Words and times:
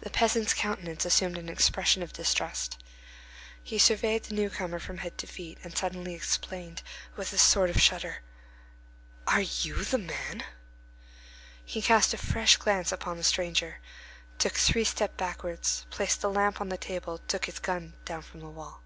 The 0.00 0.10
peasant's 0.10 0.52
countenance 0.52 1.04
assumed 1.04 1.38
an 1.38 1.48
expression 1.48 2.02
of 2.02 2.12
distrust; 2.12 2.82
he 3.62 3.78
surveyed 3.78 4.24
the 4.24 4.34
newcomer 4.34 4.80
from 4.80 4.98
head 4.98 5.18
to 5.18 5.26
feet, 5.28 5.56
and 5.62 5.78
suddenly 5.78 6.14
exclaimed, 6.16 6.82
with 7.14 7.32
a 7.32 7.38
sort 7.38 7.70
of 7.70 7.80
shudder:— 7.80 8.24
"Are 9.28 9.40
you 9.42 9.84
the 9.84 9.98
man?—" 9.98 10.42
He 11.64 11.80
cast 11.80 12.12
a 12.12 12.18
fresh 12.18 12.56
glance 12.56 12.90
upon 12.90 13.18
the 13.18 13.22
stranger, 13.22 13.80
took 14.40 14.54
three 14.54 14.82
steps 14.82 15.14
backwards, 15.16 15.86
placed 15.90 16.22
the 16.22 16.28
lamp 16.28 16.60
on 16.60 16.68
the 16.68 16.76
table, 16.76 17.14
and 17.18 17.28
took 17.28 17.44
his 17.44 17.60
gun 17.60 17.94
down 18.04 18.22
from 18.22 18.40
the 18.40 18.48
wall. 18.50 18.82